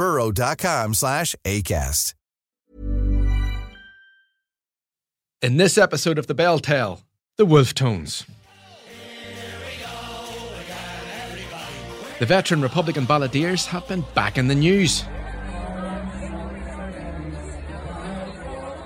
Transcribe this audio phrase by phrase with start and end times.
[0.00, 2.14] burrow.com slash ACAST.
[5.42, 7.02] In this episode of The Bell Tale,
[7.36, 8.24] the Wolfe Tones.
[12.18, 15.04] The veteran Republican balladeers have been back in the news.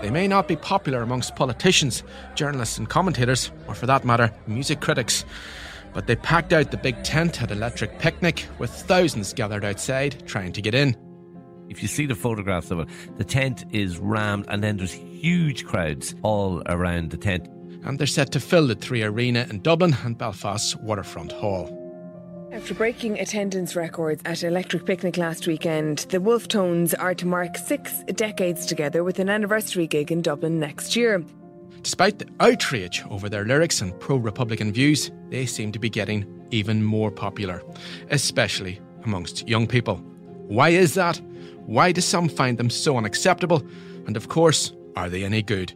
[0.02, 2.02] They may not be popular amongst politicians,
[2.34, 5.24] journalists, and commentators, or for that matter, music critics,
[5.92, 10.52] but they packed out the big tent at Electric Picnic with thousands gathered outside trying
[10.52, 11.03] to get in.
[11.68, 15.64] If you see the photographs of it, the tent is rammed and then there's huge
[15.64, 17.48] crowds all around the tent.
[17.84, 21.80] And they're set to fill the Three Arena in Dublin and Belfast's Waterfront Hall.
[22.52, 27.58] After breaking attendance records at Electric Picnic last weekend, the Wolfe Tones are to mark
[27.58, 31.24] six decades together with an anniversary gig in Dublin next year.
[31.82, 36.24] Despite the outrage over their lyrics and pro Republican views, they seem to be getting
[36.50, 37.62] even more popular,
[38.10, 39.96] especially amongst young people.
[40.46, 41.20] Why is that?
[41.66, 43.62] Why do some find them so unacceptable?
[44.06, 45.72] And of course, are they any good?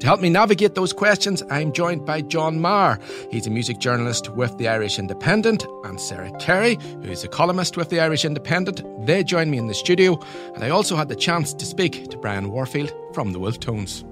[0.00, 3.00] To help me navigate those questions, I'm joined by John Meagher.
[3.30, 7.88] He's a music journalist with the Irish Independent, and Sarah Carey, who's a columnist with
[7.88, 8.82] the Irish Independent.
[9.06, 10.20] They joined me in the studio,
[10.54, 14.04] and I also had the chance to speak to Brian Warfield from the Wolfe Tones.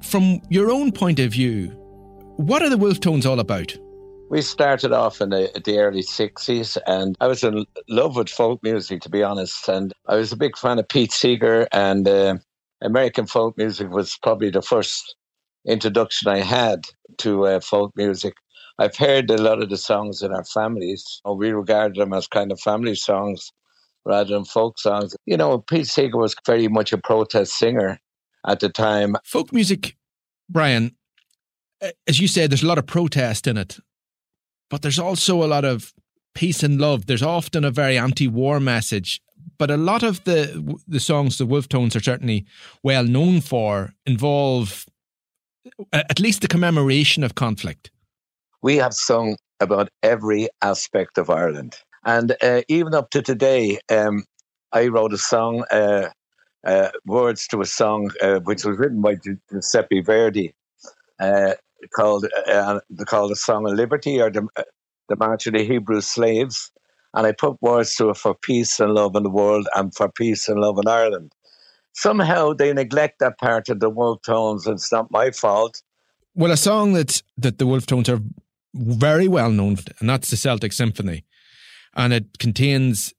[0.00, 1.70] From your own point of view,
[2.36, 3.76] what are the Wolfe Tones all about?
[4.30, 8.62] We started off in the, the, early 60s, and I was in love with folk
[8.62, 9.68] music, to be honest.
[9.68, 12.36] And I was a big fan of Pete Seeger, and uh,
[12.82, 15.16] American folk music was probably the first
[15.66, 16.84] introduction I had
[17.18, 18.34] to uh, folk music.
[18.78, 21.20] I've heard a lot of the songs in our families.
[21.24, 23.50] We regard them as kind of family songs
[24.04, 25.16] rather than folk songs.
[25.24, 27.98] You know, Pete Seeger was very much a protest singer
[28.46, 29.16] at the time.
[29.24, 29.96] Folk music,
[30.48, 30.96] Brian,
[32.06, 33.78] as you said, there's a lot of protest in it,
[34.70, 35.92] but there's also a lot of
[36.34, 37.06] peace and love.
[37.06, 39.20] There's often a very anti-war message
[39.58, 42.46] but a lot of the the songs the Wolfe Tones are certainly
[42.82, 44.86] well known for involve
[45.92, 47.90] at least the commemoration of conflict.
[48.62, 54.24] We have sung about every aspect of Ireland, and uh, even up to today, um,
[54.72, 56.08] I wrote a song, uh,
[56.64, 59.16] uh, words to a song uh, which was written by
[59.50, 60.54] Giuseppe Verdi,
[61.20, 61.54] uh,
[61.94, 64.46] called uh, called the Song of Liberty or the,
[65.08, 66.70] the March of the Hebrew Slaves
[67.14, 70.10] and I put words to it for peace and love in the world and for
[70.10, 71.32] peace and love in Ireland.
[71.94, 75.82] Somehow they neglect that part of the Wolfe Tones, it's not my fault.
[76.34, 78.20] Well, a song that that the Wolfe Tones are
[78.74, 81.24] very well known and that's the Celtic Symphony,
[81.96, 83.14] and it contains,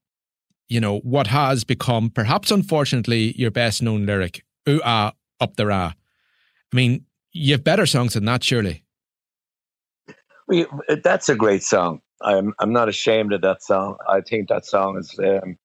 [0.70, 5.66] you know, what has become perhaps unfortunately your best known lyric, "Ooh ah up the
[5.66, 5.94] ra."
[6.72, 8.84] I mean, you have better songs than that, surely.
[10.48, 10.66] Well,
[11.04, 12.02] that's a great song.
[12.22, 13.98] I'm I'm not ashamed of that song.
[14.08, 15.58] I think that song is um,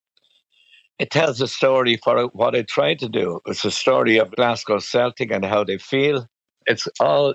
[0.98, 3.40] it tells a story for what I tried to do.
[3.46, 6.28] It's a story of Glasgow Celtic and how they feel.
[6.66, 7.34] It's all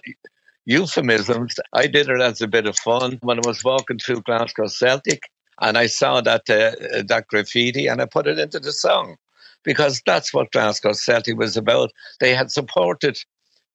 [0.65, 1.55] euphemisms.
[1.73, 5.23] I did it as a bit of fun when I was walking through Glasgow Celtic,
[5.59, 9.17] and I saw that uh, that graffiti, and I put it into the song
[9.63, 11.91] because that's what Glasgow Celtic was about.
[12.19, 13.19] They had supported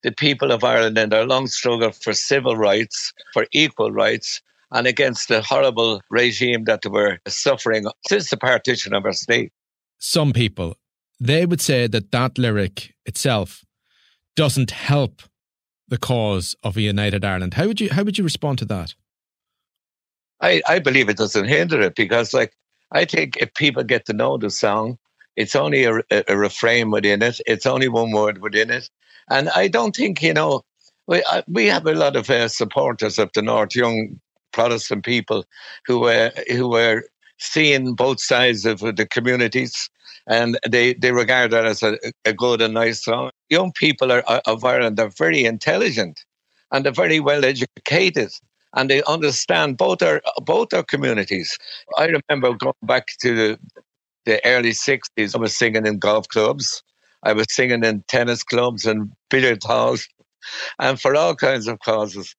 [0.04, 4.40] the people of Ireland in their long struggle for civil rights, for equal rights,
[4.70, 9.50] and against the horrible regime that they were suffering since the partition of our state.
[9.98, 10.76] Some people,
[11.18, 13.64] they would say that that lyric itself
[14.36, 15.22] doesn't help
[15.88, 17.54] the cause of a united Ireland.
[17.54, 18.94] How would you how would you respond to that?
[20.40, 22.52] I, I believe it doesn't hinder it because like
[22.92, 24.98] I think if people get to know the song,
[25.36, 27.40] it's only a, a refrain within it.
[27.46, 28.90] It's only one word within it.
[29.30, 30.62] And I don't think, you know,
[31.06, 34.20] we, we have a lot of uh, supporters of the North, young
[34.52, 35.44] Protestant people
[35.86, 37.02] who were who were
[37.38, 39.90] seeing both sides of the communities,
[40.26, 43.30] and they, they regard that as a, a good and nice song.
[43.50, 46.24] Young people are, of Ireland are very intelligent
[46.70, 48.30] and they're very well educated
[48.74, 51.56] and they understand both our both our communities.
[51.96, 53.58] I remember going back to the,
[54.26, 55.34] the early '60s.
[55.34, 56.82] I was singing in golf clubs,
[57.24, 60.08] I was singing in tennis clubs and billiard halls,
[60.78, 62.34] and for all kinds of causes,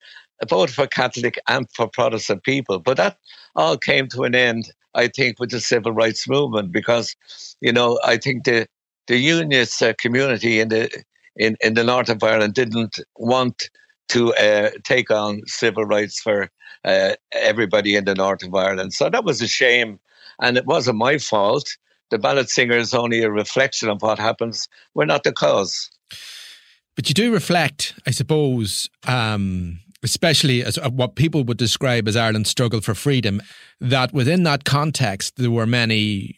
[0.48, 2.80] both for Catholic and for Protestant people.
[2.80, 3.18] But that
[3.56, 7.16] all came to an end, I think, with the civil rights movement because,
[7.62, 8.68] you know, I think the
[9.08, 10.90] the unionist uh, community in the
[11.36, 13.70] in, in the north of Ireland didn't want
[14.10, 16.50] to uh, take on civil rights for
[16.86, 18.94] uh, everybody in the north of Ireland.
[18.94, 20.00] So that was a shame,
[20.40, 21.76] and it wasn't my fault.
[22.12, 24.68] The ballad singer is only a reflection of what happens.
[24.94, 25.90] We're not the cause.
[26.96, 32.16] But you do reflect, I suppose, um, especially as uh, what people would describe as
[32.16, 33.42] Ireland's struggle for freedom,
[33.82, 36.38] that within that context there were many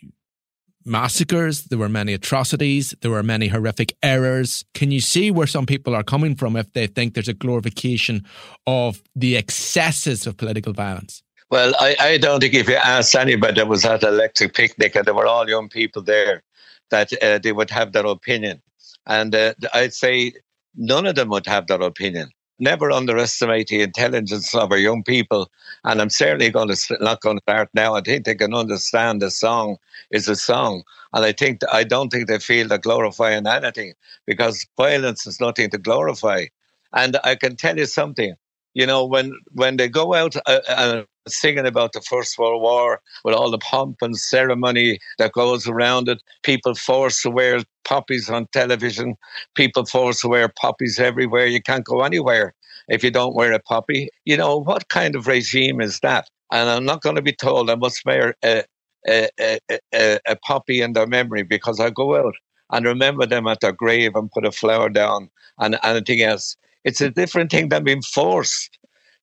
[0.86, 4.64] massacres, there were many atrocities, there were many horrific errors.
[4.74, 8.26] Can you see where some people are coming from if they think there's a glorification
[8.66, 11.22] of the excesses of political violence?
[11.50, 15.06] Well, I, I don't think if you ask anybody that was at Electric Picnic and
[15.06, 16.44] there were all young people there,
[16.90, 18.62] that uh, they would have that opinion.
[19.06, 20.34] And uh, I'd say
[20.76, 25.50] none of them would have that opinion never underestimate the intelligence of our young people.
[25.84, 27.96] And I'm certainly going to not going to start now.
[27.96, 29.78] I think they can understand a song
[30.12, 30.84] is a song,
[31.14, 33.94] and I think I don't think they feel they're glorifying anything
[34.26, 36.46] because violence is nothing to glorify.
[36.94, 38.36] And I can tell you something.
[38.74, 43.02] You know, when when they go out uh, uh, singing about the First World War
[43.24, 48.30] with all the pomp and ceremony that goes around it, people forced to wear poppies
[48.30, 49.16] on television,
[49.56, 51.46] people forced to wear poppies everywhere.
[51.46, 52.54] You can't go anywhere
[52.88, 54.10] if you don't wear a poppy.
[54.26, 56.30] You know, what kind of regime is that?
[56.52, 58.64] And I'm not going to be told I must wear a,
[59.08, 59.60] a, a,
[59.94, 62.36] a, a poppy in their memory because I go out
[62.72, 66.56] and remember them at their grave and put a flower down and anything else.
[66.84, 68.78] It's a different thing than being forced.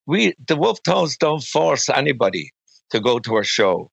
[0.06, 2.50] We, the Wolfe Tones, don't force anybody
[2.90, 3.90] to go to a show.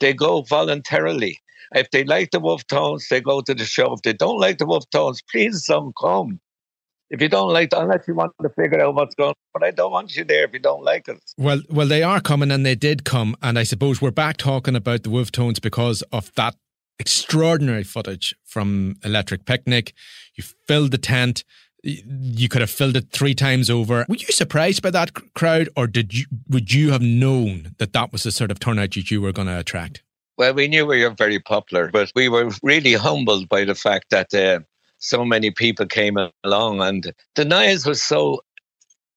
[0.00, 1.38] They go voluntarily.
[1.74, 3.92] If they like the Wolfe Tones, they go to the show.
[3.92, 6.40] If they don't like the Wolfe Tones, please don't come.
[7.10, 9.70] If you don't like, unless you want to figure out what's going on, but I
[9.70, 11.18] don't want you there if you don't like it.
[11.38, 14.76] Well, well, they are coming, and they did come, and I suppose we're back talking
[14.76, 16.54] about the Wolfe Tones because of that
[16.98, 19.94] extraordinary footage from Electric Picnic.
[20.34, 21.44] You filled the tent.
[21.82, 24.04] You could have filled it three times over.
[24.08, 28.12] Were you surprised by that crowd, or did you would you have known that that
[28.12, 30.02] was the sort of turnout that you were going to attract?
[30.36, 34.10] Well, we knew we were very popular, but we were really humbled by the fact
[34.10, 34.60] that uh,
[34.98, 38.42] so many people came along, and the noise was so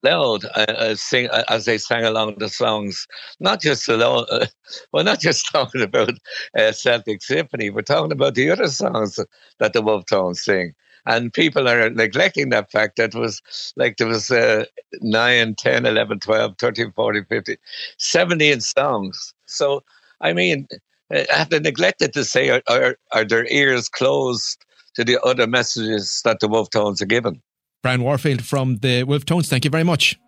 [0.03, 3.07] loud uh, sing, uh, as they sang along the songs.
[3.39, 4.47] Not just alone, uh,
[4.93, 6.13] we're not just talking about
[6.57, 7.69] uh, Celtic Symphony.
[7.69, 9.19] We're talking about the other songs
[9.59, 10.73] that the Wolfe Tones sing.
[11.05, 13.41] And people are neglecting that fact that was
[13.75, 14.65] like there was uh,
[15.01, 17.55] 9, 10, 11, 12, 13, 14, 15,
[17.97, 19.33] 17 songs.
[19.47, 19.83] So,
[20.21, 20.67] I mean,
[21.13, 24.63] uh, have they neglected to say, are, are, are their ears closed
[24.95, 27.41] to the other messages that the Wolfe Tones are given?
[27.81, 30.19] Brian Warfield from the Wolfe Tones, thank you very much.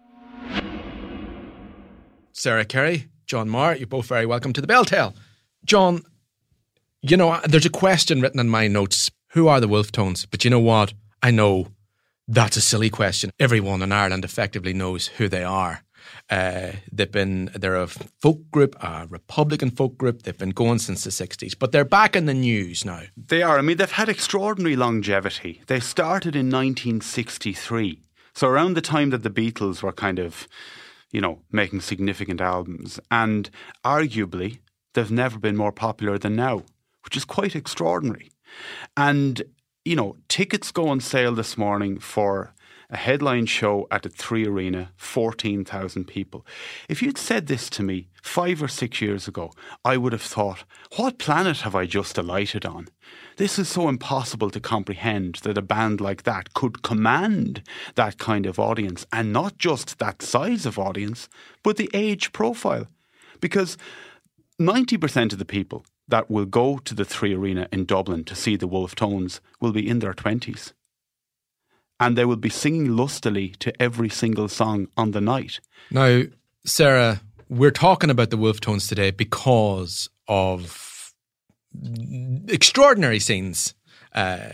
[2.31, 5.13] Sarah Carey, John Meagher, you're both very welcome to the Bell Tale.
[5.65, 6.01] John,
[7.01, 9.11] you know, there's a question written in my notes.
[9.33, 10.27] Who are the Wolfe Tones?
[10.27, 10.93] But you know what?
[11.23, 11.69] I know
[12.27, 13.31] that's a silly question.
[13.39, 15.81] Everyone in Ireland effectively knows who they are.
[16.29, 20.21] Uh, they've been they're a folk group, a Republican folk group.
[20.21, 23.03] They've been going since the '60s, but they're back in the news now.
[23.17, 23.57] They are.
[23.57, 25.63] I mean, they've had extraordinary longevity.
[25.65, 28.01] They started in 1963,
[28.35, 30.47] so around the time that the Beatles were kind of,
[31.09, 33.49] you know, making significant albums, and
[33.83, 34.59] arguably
[34.93, 36.65] they've never been more popular than now,
[37.03, 38.29] which is quite extraordinary.
[38.95, 39.43] And
[39.85, 42.53] you know, tickets go on sale this morning for
[42.89, 46.45] a headline show at the Three Arena, 14,000 people.
[46.87, 49.51] If you'd said this to me five or six years ago,
[49.83, 50.63] I would have thought,
[50.95, 52.87] what planet have I just alighted on?
[53.37, 57.63] This is so impossible to comprehend that a band like that could command
[57.95, 61.27] that kind of audience, and not just that size of audience,
[61.63, 62.87] but the age profile.
[63.41, 63.75] Because
[64.61, 68.55] 90% of the people that will go to the Three Arena in Dublin to see
[68.55, 70.73] the Wolfe Tones will be in their 20s
[71.99, 75.59] and they will be singing lustily to every single song on the night.
[75.89, 76.23] Now,
[76.65, 81.13] Sarah, we're talking about the Wolfe Tones today because of
[82.47, 83.73] extraordinary scenes
[84.13, 84.49] uh,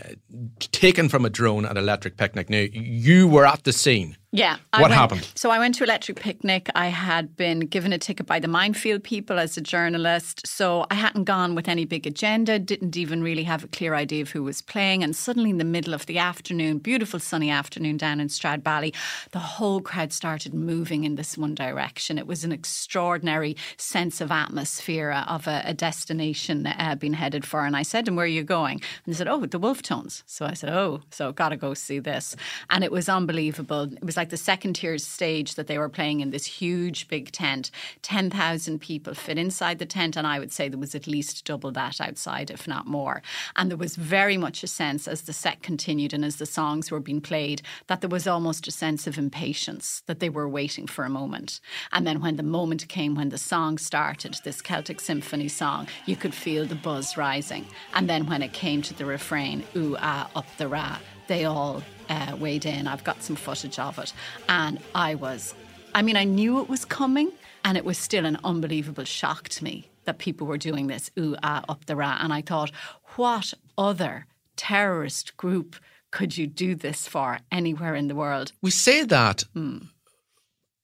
[0.60, 2.48] taken from a drone at Electric Picnic.
[2.48, 4.16] Now, you were at the scene.
[4.32, 4.58] Yeah.
[4.70, 5.28] what went, happened?
[5.34, 6.70] So I went to Electric Picnic.
[6.76, 10.46] I had been given a ticket by the Minefield people as a journalist.
[10.46, 14.22] So I hadn't gone with any big agenda, didn't even really have a clear idea
[14.22, 15.02] of who was playing.
[15.02, 18.94] And suddenly, in the middle of the afternoon, beautiful sunny afternoon down in Stradbally,
[19.32, 22.16] the whole crowd started moving in this one direction.
[22.16, 27.64] It was an extraordinary sense of atmosphere of a, a destination uh, being headed for.
[27.64, 28.80] And I said to them, Where are you going?
[29.04, 30.22] And they said, Oh, the Wolfe Tones.
[30.26, 32.36] So I said, Oh, so gotta go see this.
[32.68, 33.92] And it was unbelievable.
[33.92, 37.32] It was like the second tier stage that they were playing in this huge big
[37.32, 37.70] tent.
[38.02, 41.72] 10,000 people fit inside the tent, and I would say there was at least double
[41.72, 43.22] that outside, if not more.
[43.56, 46.90] And there was very much a sense as the set continued and as the songs
[46.90, 50.86] were being played that there was almost a sense of impatience that they were waiting
[50.86, 51.58] for a moment.
[51.90, 56.14] And then when the moment came, when the song started, this Celtic Symphony song, you
[56.14, 57.64] could feel the buzz rising.
[57.94, 61.82] And then when it came to the refrain, ooh, ah, up the ra, they all
[62.10, 62.86] uh, weighed in.
[62.86, 64.12] I've got some footage of it.
[64.48, 65.54] And I was,
[65.94, 67.32] I mean, I knew it was coming,
[67.64, 71.36] and it was still an unbelievable shock to me that people were doing this, ooh,
[71.42, 72.18] ah, up the ra.
[72.20, 72.70] And I thought,
[73.16, 74.26] what other
[74.56, 75.76] terrorist group
[76.10, 78.52] could you do this for anywhere in the world?
[78.60, 79.44] We say that.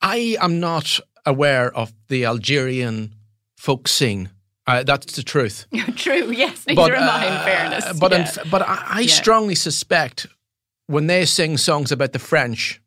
[0.02, 3.14] I am not aware of the Algerian
[3.56, 4.30] folk scene.
[4.68, 5.66] Uh, that's the truth.
[5.96, 7.98] True, yes, neither am I, in uh, fairness.
[7.98, 8.32] But yeah.
[8.44, 9.14] in, but I, I Yeah.
[9.14, 10.26] strongly suspect
[10.86, 12.80] when they sing songs about the French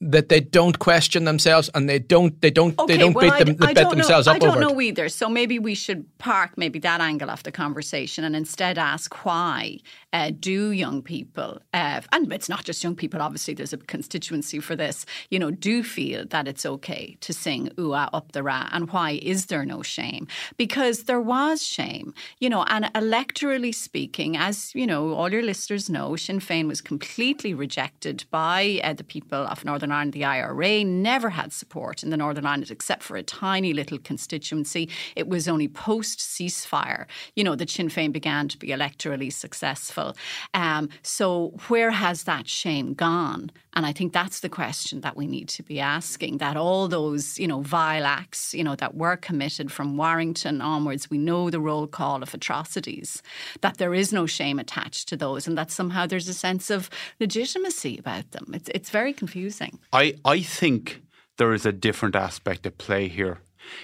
[0.00, 3.44] that they don't question themselves and they don't they don't they don't well, beat I,
[3.44, 4.84] them I beat don't themselves know, up I don't know it.
[4.84, 5.08] either.
[5.10, 9.78] So maybe we should park maybe that angle of the conversation and instead ask why
[10.12, 13.20] uh, do young people, uh, and it's not just young people.
[13.22, 15.06] Obviously, there's a constituency for this.
[15.28, 18.90] You know, do feel that it's okay to sing "Ooh ah, up the ra," and
[18.90, 20.26] why is there no shame?
[20.56, 22.14] Because there was shame.
[22.38, 26.80] You know, and electorally speaking, as you know, all your listeners know, Sinn Féin was
[26.80, 30.12] completely rejected by uh, the people of Northern Ireland.
[30.12, 34.88] The IRA never had support in the Northern Ireland except for a tiny little constituency.
[35.16, 37.06] It was only post ceasefire,
[37.36, 40.16] you know, that Sinn Féin began to be electorally successful.
[40.54, 43.50] Um, so where has that shame gone?
[43.74, 46.38] And I think that's the question that we need to be asking.
[46.38, 51.08] That all those, you know, vile acts, you know, that were committed from Warrington onwards,
[51.08, 53.22] we know the roll call of atrocities.
[53.60, 56.90] That there is no shame attached to those, and that somehow there's a sense of
[57.20, 58.50] legitimacy about them.
[58.52, 59.78] It's it's very confusing.
[59.92, 61.02] I, I think
[61.38, 63.38] there is a different aspect at play here.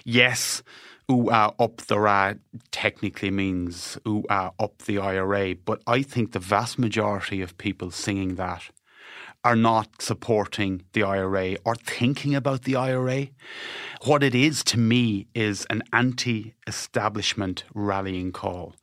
[0.05, 0.63] Yes,
[1.11, 2.35] ooh ah up the ra
[2.71, 7.91] technically means ooh ah up the IRA, but I think the vast majority of people
[7.91, 8.71] singing that
[9.45, 13.29] are not supporting the IRA or thinking about the IRA.
[14.05, 18.75] What it is to me is an anti establishment rallying call.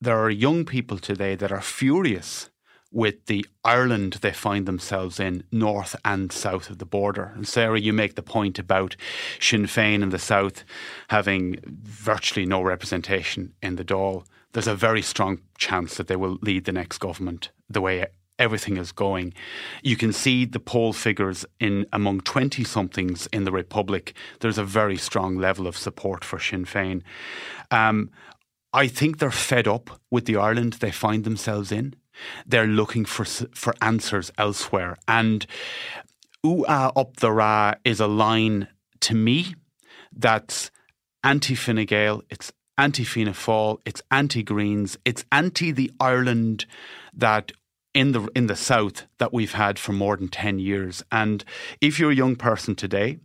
[0.00, 2.50] There are young people today that are furious
[2.96, 7.30] with the Ireland they find themselves in, north and south of the border.
[7.34, 8.96] And Sarah, you make the point about
[9.38, 10.64] Sinn Féin in the south
[11.08, 14.24] having virtually no representation in the Dáil.
[14.52, 18.06] There's a very strong chance that they will lead the next government the way
[18.38, 19.34] everything is going.
[19.82, 24.14] You can see the poll figures in among 20 somethings in the Republic.
[24.40, 27.02] There's a very strong level of support for Sinn Féin.
[27.70, 28.08] Um,
[28.72, 31.94] I think they're fed up with the Ireland they find themselves in.
[32.46, 34.96] They're looking for for answers elsewhere.
[35.06, 35.46] And
[36.68, 38.68] ah up the ra is a line
[39.00, 39.54] to me
[40.12, 40.70] that's
[41.24, 46.66] anti Fine Gael, it's anti Fianna Fáil, it's anti Greens, it's anti the Ireland
[47.12, 47.52] that
[47.94, 51.02] in the in the south that we've had for more than ten years.
[51.10, 51.44] And
[51.80, 53.18] if you're a young person today,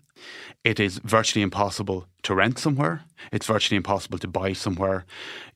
[0.63, 3.03] it is virtually impossible to rent somewhere.
[3.31, 5.05] It's virtually impossible to buy somewhere.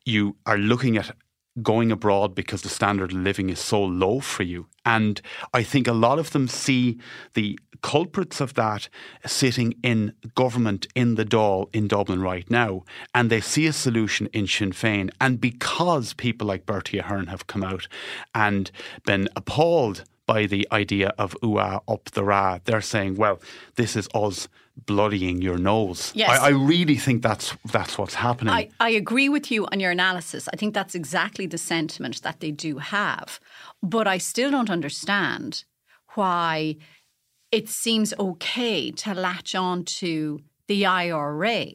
[0.06, 1.15] You are looking at
[1.62, 4.68] going abroad because the standard of living is so low for you.
[4.86, 5.22] And
[5.54, 7.00] I think a lot of them see
[7.34, 8.90] the culprits of that
[9.26, 12.84] sitting in government in the Dáil in Dublin right now,
[13.14, 15.12] and they see a solution in Sinn Féin.
[15.22, 17.88] And because people like Bertie Ahern have come out
[18.34, 18.72] and
[19.06, 23.40] been appalled by the idea of ooh up the ra, they're saying, well,
[23.76, 26.12] this is us bloodying your nose.
[26.15, 26.29] Yes.
[26.29, 28.53] I, I really think that's that's what's happening.
[28.53, 30.48] I, I agree with you on your analysis.
[30.51, 33.39] I think that's exactly the sentiment that they do have.
[33.82, 35.63] But I still don't understand
[36.15, 36.77] why
[37.51, 41.67] it seems okay to latch on to the IRA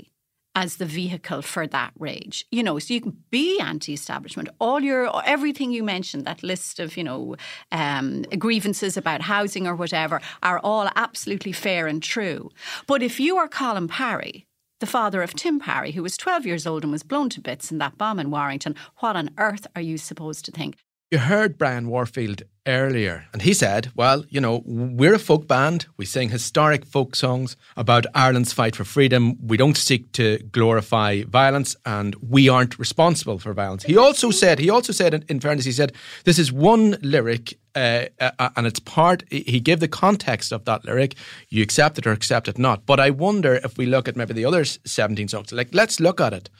[0.54, 2.46] as the vehicle for that rage.
[2.50, 4.48] You know, so you can be anti-establishment.
[4.58, 7.36] All your everything you mentioned, that list of you know
[7.72, 12.50] um, grievances about housing or whatever, are all absolutely fair and true.
[12.86, 14.46] But if you are Colin Parry,
[14.80, 17.70] the father of Tim Parry, who was 12 years old and was blown to bits
[17.70, 20.76] in that bomb in Warrington, what on earth are you supposed to think?
[21.12, 25.86] You heard Brian Warfield earlier, and he said, Well, you know, we're a folk band.
[25.96, 29.36] We sing historic folk songs about Ireland's fight for freedom.
[29.44, 33.82] We don't seek to glorify violence, and we aren't responsible for violence.
[33.82, 38.04] He also said, he also said, in, fairness, he said, This is one lyric, uh,
[38.20, 41.16] uh, and it's part, he gave the context of that lyric.
[41.48, 42.86] You accept it or accept it not.
[42.86, 46.20] But I wonder if we look at maybe the other 17 songs, like, let's look
[46.20, 46.50] at it.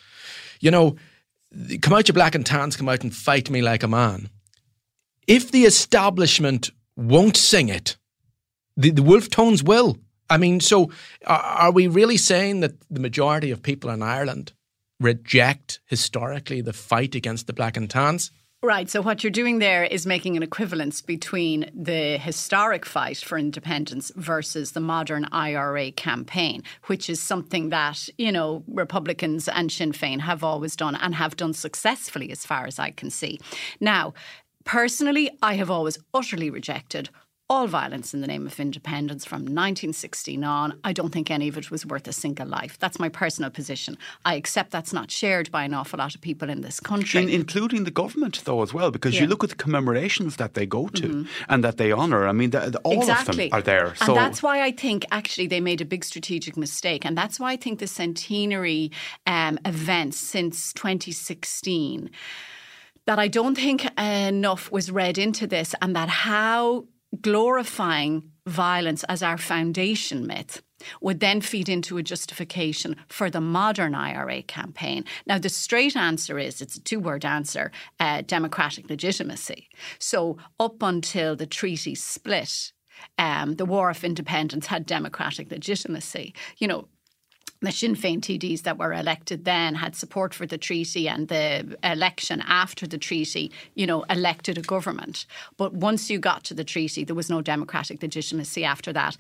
[0.59, 0.97] You know,
[1.83, 4.29] come out, you black and tans, come out and fight me like a man
[5.31, 7.97] if the establishment won't sing it,
[8.77, 9.97] the, the Wolfe Tones will.
[10.29, 10.91] I mean, so
[11.25, 14.53] are, are we really saying that the majority of people in Ireland
[14.99, 18.33] reject historically the fight against the black and tans?
[18.63, 18.91] Right.
[18.91, 24.13] So, what you're doing there is making an equivalence between the historic fight for independence
[24.17, 30.21] versus the modern IRA campaign, which is something that, you know, Republicans and Sinn Féin
[30.21, 33.41] have always done and have done successfully, as far as I can see.
[33.81, 34.13] Now,
[34.65, 37.11] Personally, I have always utterly rejected
[37.51, 40.79] all violence in the name of independence from 1916 on.
[40.85, 42.79] I don't think any of it was worth a single life.
[42.79, 43.99] That's my personal position.
[44.25, 47.21] I accept that's not shared by an awful lot of people in this country.
[47.21, 49.23] In, including the government, though, as well, because yeah.
[49.23, 51.53] you look at the commemorations that they go to mm-hmm.
[51.53, 52.29] and that they honour.
[52.29, 53.47] I mean, the, the, all exactly.
[53.47, 53.97] of them are there.
[53.97, 54.07] So.
[54.07, 57.05] And that's why I think actually they made a big strategic mistake.
[57.05, 58.93] And that's why I think the centenary
[59.27, 62.11] um, events since 2016
[63.11, 66.85] that I don't think enough was read into this and that how
[67.21, 70.63] glorifying violence as our foundation myth
[71.01, 75.05] would then feed into a justification for the modern IRA campaign.
[75.27, 79.69] Now, the straight answer is it's a two word answer uh, democratic legitimacy.
[79.99, 82.73] So, up until the treaty split,
[83.19, 86.33] um, the War of Independence had democratic legitimacy.
[86.59, 86.89] You know,
[87.61, 91.77] the Sinn Féin TDs that were elected then had support for the treaty and the
[91.85, 95.27] election after the treaty, you know, elected a government.
[95.57, 99.17] But once you got to the treaty, there was no democratic legitimacy after that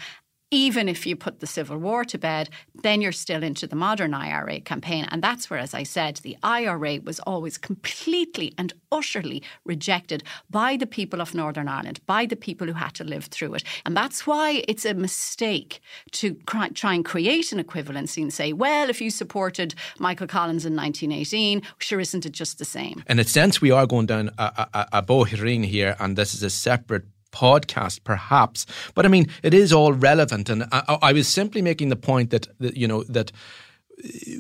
[0.50, 2.50] even if you put the Civil War to bed,
[2.82, 5.06] then you're still into the modern IRA campaign.
[5.10, 10.76] And that's where, as I said, the IRA was always completely and utterly rejected by
[10.76, 13.64] the people of Northern Ireland, by the people who had to live through it.
[13.86, 15.80] And that's why it's a mistake
[16.12, 20.74] to try and create an equivalency and say, well, if you supported Michael Collins in
[20.74, 23.04] 1918, sure, isn't it just the same?
[23.08, 25.24] In a sense, we are going down a, a, a
[25.64, 28.66] here, and this is a separate podcast, perhaps.
[28.94, 32.30] But I mean, it is all relevant, and I, I was simply making the point
[32.30, 33.32] that, that you know that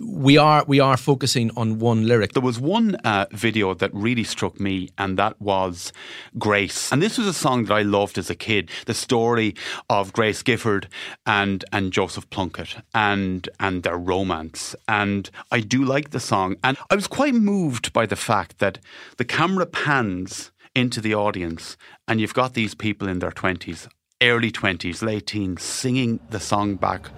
[0.02, 2.32] we are we are focusing on one lyric.
[2.32, 5.92] There was one uh, video that really struck me, and that was
[6.38, 6.92] Grace.
[6.92, 8.70] And this was a song that I loved as a kid.
[8.86, 9.54] The story
[9.88, 10.88] of Grace Gifford
[11.26, 14.74] and and Joseph Plunkett and and their romance.
[14.88, 18.78] And I do like the song, and I was quite moved by the fact that
[19.16, 23.88] the camera pans into the audience, and you've got these people in their 20s,
[24.22, 27.10] early 20s, late teens, singing the song back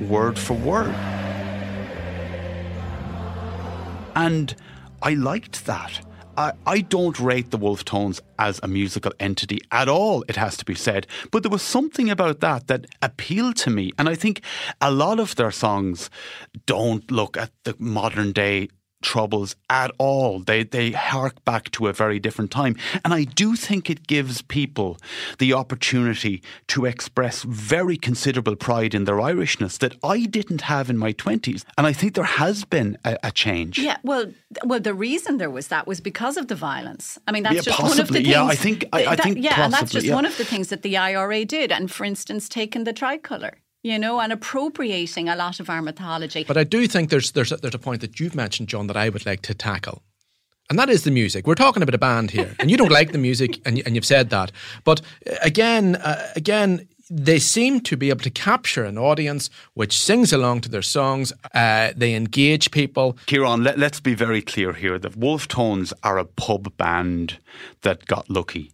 [0.00, 0.94] word for word.
[4.14, 4.54] And
[5.02, 6.00] I liked that.
[6.36, 10.56] I, I don't rate the Wolfe Tones as a musical entity at all, it has
[10.58, 11.06] to be said.
[11.32, 13.92] But there was something about that that appealed to me.
[13.98, 14.42] And I think
[14.80, 16.10] a lot of their songs
[16.64, 18.68] don't look at the modern day
[19.02, 20.40] troubles at all.
[20.40, 22.76] They they hark back to a very different time.
[23.04, 24.98] And I do think it gives people
[25.38, 30.98] the opportunity to express very considerable pride in their Irishness that I didn't have in
[30.98, 31.64] my twenties.
[31.76, 33.78] And I think there has been a, a, change.
[33.78, 34.26] Yeah, well
[34.64, 37.18] well the reason there was that was because of the violence.
[37.26, 37.98] I mean that's yeah, just possibly.
[37.98, 40.06] one of the things Yeah, I think I, I think yeah, possibly, and that's just
[40.06, 40.14] yeah.
[40.14, 41.70] one of the things that the IRA did.
[41.72, 46.44] And for instance, taking the tricolour you know, and appropriating a lot of our mythology.
[46.44, 48.96] But I do think there's there's a, there's a point that you've mentioned, John, that
[48.96, 50.02] I would like to tackle.
[50.70, 51.46] And that is the music.
[51.46, 54.04] We're talking about a band here, and you don't like the music, and, and you've
[54.04, 54.52] said that.
[54.84, 59.98] But uh, again, uh, again, they seem to be able to capture an audience which
[59.98, 61.32] sings along to their songs.
[61.54, 63.14] Uh, they engage people.
[63.26, 64.98] Ciarán, let, us be very clear here.
[64.98, 67.38] The Wolfe Tones are a pub band
[67.82, 68.72] that got lucky.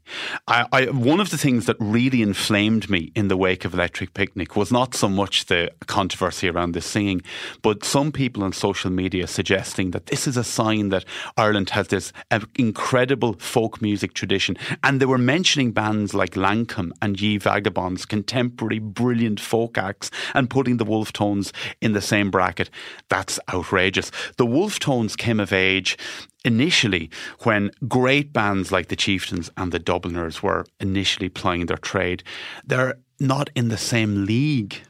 [0.49, 4.14] I, I, one of the things that really inflamed me in the wake of Electric
[4.14, 7.23] Picnic was not so much the controversy around the singing,
[7.62, 11.05] but some people on social media suggesting that this is a sign that
[11.37, 12.12] Ireland has this
[12.57, 14.57] incredible folk music tradition.
[14.83, 20.48] And they were mentioning bands like Lankum and Ye Vagabonds contemporary brilliant folk acts and
[20.48, 22.70] putting the Wolfe Tones in the same bracket.
[23.08, 24.10] That's outrageous.
[24.38, 25.98] The Wolfe Tones came of age
[26.44, 27.10] initially
[27.40, 32.22] when great bands like the Chieftains and the Dubliners were initially plying their trade.
[32.64, 34.82] They're not in the same league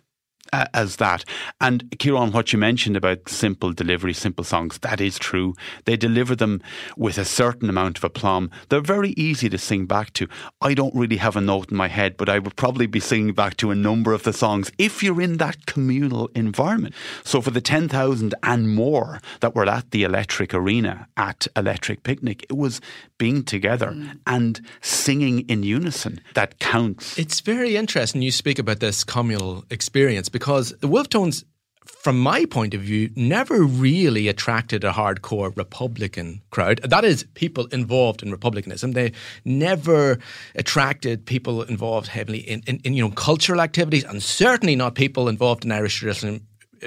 [0.73, 1.25] as that.
[1.61, 5.55] And Ciarán, what you mentioned about simple delivery, simple songs, that is true.
[5.85, 6.63] They deliver them
[6.97, 8.51] with a certain amount of aplomb.
[8.69, 10.29] They're very easy to sing back to.
[10.61, 13.35] I don't really have a note in my head, but I would probably be singing
[13.35, 16.95] back to a number of the songs if you're in that communal environment.
[17.25, 22.45] So for the 10,000 and more that were at the Electric Arena at Electric Picnic,
[22.49, 22.81] it was
[23.19, 24.19] being together mm.
[24.27, 27.19] and singing in unison that counts.
[27.19, 31.45] It's very interesting you speak about this communal experience because the Wolfe Tones
[31.87, 36.81] from my point of view, never really attracted a hardcore Republican crowd.
[36.83, 38.93] That is, people involved in Republicanism.
[38.93, 39.13] They
[39.45, 40.19] never
[40.55, 45.29] attracted people involved heavily in, in, in you know cultural activities, and certainly not people
[45.29, 46.41] involved in Irish traditional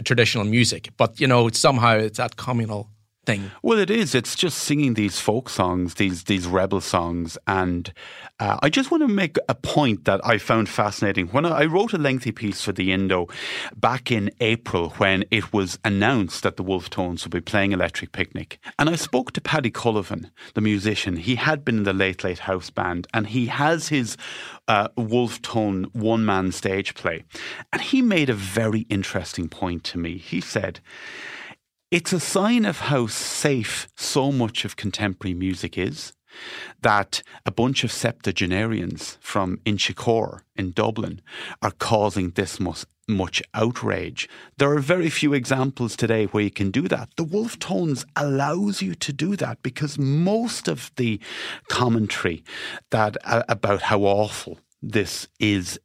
[0.04, 0.89] traditional music.
[0.98, 2.89] But you know, somehow it's that communal
[3.28, 3.52] thing.
[3.62, 4.16] Well, it is.
[4.16, 7.94] It's just singing these folk songs, these these rebel songs, and
[8.40, 11.28] uh, I just want to make a point that I found fascinating.
[11.28, 13.28] When I wrote a lengthy piece for the Indo
[13.76, 18.13] back in April, when it was announced that the Wolfe Tones would be playing Electric
[18.13, 21.18] Picnic, and I spoke to Paddy Cullivan, the musician.
[21.18, 24.16] He had been in the Late Late House band, and he has his
[24.70, 27.26] uh, Wolfe Tone one man stage play,
[27.74, 30.18] and he made a very interesting point to me.
[30.18, 30.80] He said.
[31.89, 36.12] It's a sign of how safe so much of contemporary music is
[36.82, 41.21] that a bunch of septuagenarians from Inchicore in Dublin
[41.62, 44.28] are causing this much, much outrage.
[44.58, 47.08] There are very few examples today where you can do that.
[47.15, 51.21] The Wolfe Tones allows you to do that because most of the
[51.69, 52.43] commentary
[52.91, 55.80] that uh, about how awful this is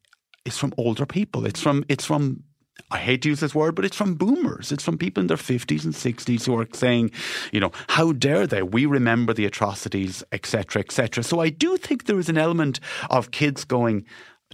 [0.44, 1.46] is from older people.
[1.46, 2.42] It's from it's from
[2.90, 4.72] I hate to use this word, but it's from boomers.
[4.72, 7.10] It's from people in their 50s and 60s who are saying,
[7.52, 8.62] you know, how dare they?
[8.62, 11.24] We remember the atrocities, etc., etc.
[11.24, 14.04] So I do think there is an element of kids going,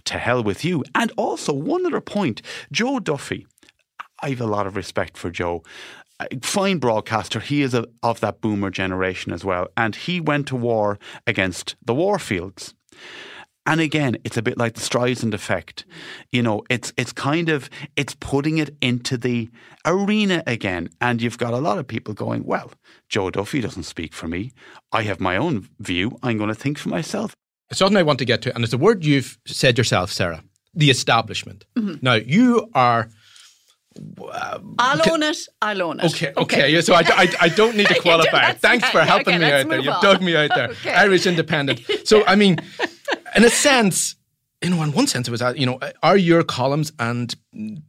[0.05, 0.83] to hell with you.
[0.95, 3.47] And also, one other point Joe Duffy,
[4.21, 5.63] I have a lot of respect for Joe.
[6.41, 7.39] Fine broadcaster.
[7.39, 9.67] He is a, of that boomer generation as well.
[9.77, 12.73] And he went to war against the warfields.
[13.69, 15.85] And again, it's a bit like the Streisand effect.
[16.31, 19.49] You know, it's it's kind of it's putting it into the
[19.85, 20.89] arena again.
[20.99, 22.71] And you've got a lot of people going, Well,
[23.09, 24.53] Joe Duffy doesn't speak for me.
[24.91, 26.17] I have my own view.
[26.23, 27.35] I'm going to think for myself.
[27.69, 30.43] It's something I want to get to, and it's a word you've said yourself, Sarah.
[30.73, 31.65] The establishment.
[31.77, 31.97] Mm-hmm.
[32.01, 33.09] Now you are
[34.31, 35.37] uh, I'll own it.
[35.61, 36.05] I'll own it.
[36.13, 36.63] Okay, okay.
[36.63, 36.81] okay.
[36.81, 38.53] So I, I, I, don't need to qualify.
[38.53, 39.79] Thanks for helping okay, me out there.
[39.79, 40.69] You've dug me out there.
[40.69, 40.93] okay.
[40.93, 41.81] Irish independent.
[42.05, 42.57] So, I mean,
[43.35, 44.15] in a sense,
[44.61, 47.35] in one sense, it was, you know, are your columns and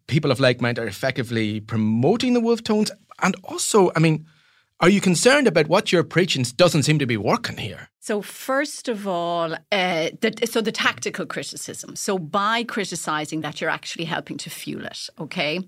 [0.07, 2.91] people of like mind are effectively promoting the Wolfe Tones?
[3.23, 4.27] And also, I mean,
[4.81, 7.91] are you concerned about what you're preaching doesn't seem to be working here?
[8.01, 11.97] So, first of all, uh, the, so the tactical criticism.
[11.97, 15.61] So, by criticizing that, you're actually helping to fuel it, okay?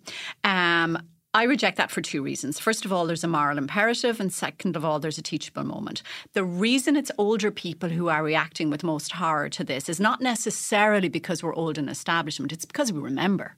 [0.43, 0.99] Um,
[1.35, 2.59] I reject that for two reasons.
[2.59, 6.03] First of all, there's a moral imperative, and second of all, there's a teachable moment.
[6.35, 10.21] The reason it's older people who are reacting with most horror to this is not
[10.21, 13.57] necessarily because we're old in establishment, it's because we remember.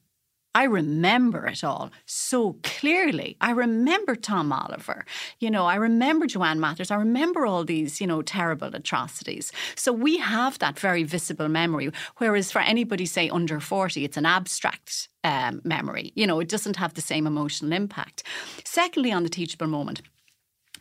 [0.54, 3.36] I remember it all so clearly.
[3.40, 5.04] I remember Tom Oliver.
[5.40, 6.92] You know, I remember Joanne Mathers.
[6.92, 9.50] I remember all these, you know, terrible atrocities.
[9.74, 11.90] So we have that very visible memory.
[12.18, 16.12] Whereas for anybody, say, under 40, it's an abstract um, memory.
[16.14, 18.22] You know, it doesn't have the same emotional impact.
[18.64, 20.02] Secondly, on the teachable moment,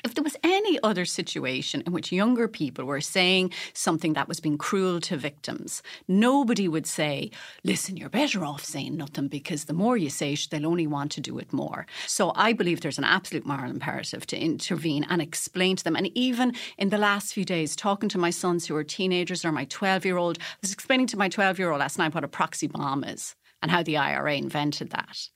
[0.03, 4.39] if there was any other situation in which younger people were saying something that was
[4.39, 7.31] being cruel to victims, nobody would say,
[7.63, 11.11] listen, you're better off saying nothing because the more you say it, they'll only want
[11.13, 11.85] to do it more.
[12.05, 15.95] So I believe there's an absolute moral imperative to intervene and explain to them.
[15.95, 19.51] And even in the last few days, talking to my sons who are teenagers or
[19.51, 22.23] my 12 year old, I was explaining to my 12 year old last night what
[22.23, 25.29] a proxy bomb is and how the IRA invented that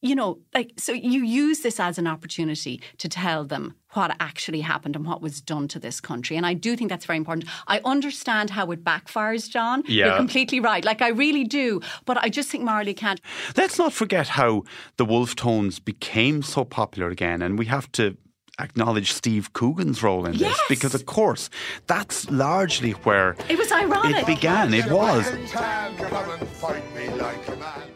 [0.00, 4.60] you know, like, so you use this as an opportunity to tell them what actually
[4.60, 6.36] happened and what was done to this country.
[6.36, 7.48] And I do think that's very important.
[7.66, 9.82] I understand how it backfires, John.
[9.86, 10.06] Yeah.
[10.06, 10.84] You're completely right.
[10.84, 11.80] Like, I really do.
[12.04, 13.20] But I just think morally can't.
[13.56, 14.62] Let's not forget how
[14.98, 17.42] the Wolfe Tones became so popular again.
[17.42, 18.16] And we have to
[18.60, 20.56] acknowledge Steve Coogan's role in yes.
[20.56, 21.50] this because, of course,
[21.86, 24.16] that's largely where it was ironic.
[24.16, 24.74] It began.
[24.74, 25.26] It was.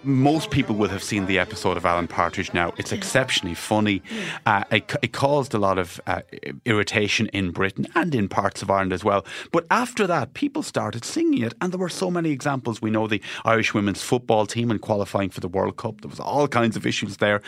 [0.05, 2.73] Most people would have seen the episode of Alan Partridge now.
[2.77, 4.03] It's exceptionally funny.
[4.47, 6.23] Uh, it, it, caused a lot of uh,
[6.65, 9.25] irritation in Britain and in parts of Ireland as well.
[9.53, 12.83] But after that, people started singing it, and there were so many examples.
[12.83, 16.01] We know the Irish women's football team in qualifying for the World Cup.
[16.01, 17.41] There was all kinds of issues there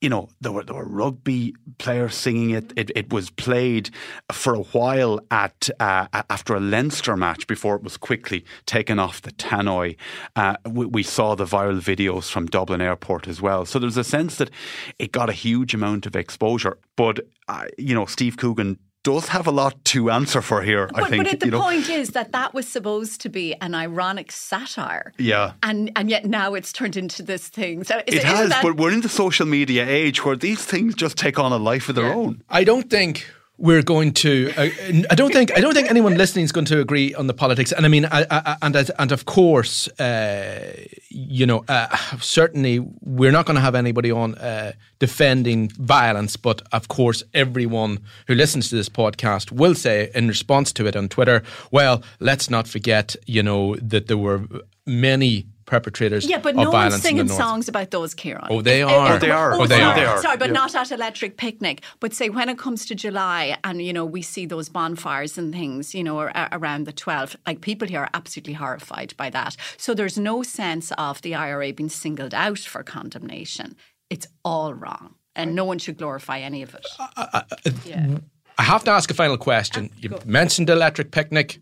[0.00, 2.72] you know, there were there were rugby players singing it.
[2.74, 3.90] It, it was played
[4.32, 9.20] for a while at uh, after a Leinster match before it was quickly taken off
[9.20, 9.96] the tannoy.
[10.36, 13.64] Uh, we, we, saw the viral videos from Dublin Airport as well.
[13.64, 14.50] So there's a sense that
[14.98, 16.78] it got a huge amount of exposure.
[16.96, 20.88] But, uh, you know, Steve Coogan does have a lot to answer for here.
[20.92, 21.28] But, I think.
[21.28, 21.62] But the you know.
[21.62, 25.12] point is that that was supposed to be an ironic satire.
[25.18, 25.52] Yeah.
[25.62, 27.84] And and yet now it's turned into this thing.
[27.84, 28.50] So it has.
[28.50, 28.62] That...
[28.62, 31.88] But we're in the social media age where these things just take on a life
[31.88, 32.14] of their yeah.
[32.14, 32.42] own.
[32.50, 33.26] I don't think
[33.60, 34.50] we're going to.
[34.56, 34.68] Uh,
[35.10, 35.56] I don't think.
[35.56, 37.72] I don't think anyone listening is going to agree on the politics.
[37.72, 43.30] And I mean, I, I, and and of course, uh, you know, uh, certainly we're
[43.30, 46.36] not going to have anybody on uh, defending violence.
[46.36, 50.96] But of course, everyone who listens to this podcast will say in response to it
[50.96, 54.42] on Twitter, "Well, let's not forget, you know, that there were
[54.86, 58.48] many perpetrators yeah, but no one's singing songs about those, Ciarán.
[58.50, 59.14] Oh, they are.
[59.14, 59.54] Oh, they are.
[59.54, 59.84] Oh, oh they, sorry.
[59.84, 59.94] are.
[59.94, 60.18] they are.
[60.20, 60.54] Sorry, but yeah.
[60.54, 61.82] not at Electric Picnic.
[62.00, 65.54] But say when it comes to July and, you know, we see those bonfires and
[65.54, 66.18] things, you know,
[66.52, 69.56] around the 12th, like people here are absolutely horrified by that.
[69.76, 73.76] So there's no sense of the IRA being singled out for condemnation.
[74.10, 75.14] It's all wrong.
[75.36, 76.86] And no one should glorify any of it.
[76.98, 78.18] Uh, uh, uh, yeah.
[78.58, 79.90] I have to ask a final question.
[79.92, 81.60] Ah, you mentioned Electric Picnic.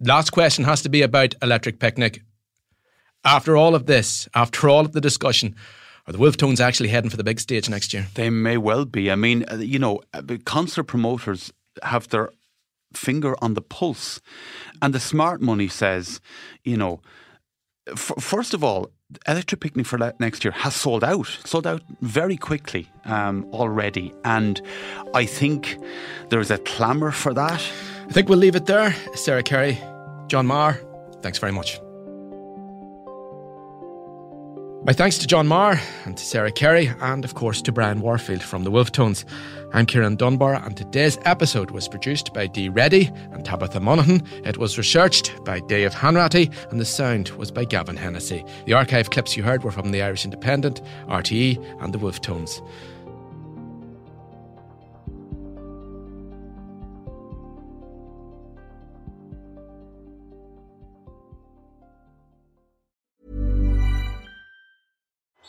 [0.00, 2.22] Last question has to be about Electric Picnic
[3.24, 5.54] after all of this, after all of the discussion,
[6.06, 8.06] are the Wolfe Tones actually heading for the big stage next year?
[8.14, 9.10] They may well be.
[9.10, 11.52] I mean, uh, you know, uh, concert promoters
[11.82, 12.30] have their
[12.94, 14.20] finger on the pulse.
[14.82, 16.20] And the smart money says,
[16.64, 17.00] you know,
[17.86, 18.90] f- first of all,
[19.26, 24.12] Electric Picnic for next year has sold out, sold out very quickly um, already.
[24.24, 24.62] And
[25.14, 25.76] I think
[26.28, 27.60] there's a clamour for that.
[28.08, 28.94] I think we'll leave it there.
[29.14, 29.78] Sarah Carey,
[30.28, 30.80] John Meagher,
[31.22, 31.80] thanks very much.
[34.90, 38.42] My thanks to John Meagher and to Sarah Carey, and of course to Brian Warfield
[38.42, 39.24] from the Wolfe Tones.
[39.72, 44.26] I'm Ciarán Dunbar, and today's episode was produced by Dee Reddy and Tabitha Monaghan.
[44.44, 48.44] It was researched by Dave Hanratty, and the sound was by Gavin Hennessy.
[48.66, 52.60] The archive clips you heard were from the Irish Independent, RTE, and the Wolfe Tones.